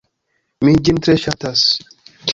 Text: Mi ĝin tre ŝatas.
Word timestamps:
Mi 0.63 0.73
ĝin 0.87 1.03
tre 1.09 1.17
ŝatas. 1.27 1.67